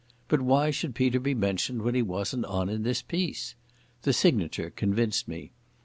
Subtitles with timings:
[0.29, 3.53] But why should Peter be mentioned when he wasn't on in this piece?
[4.01, 5.51] The signature convinced me.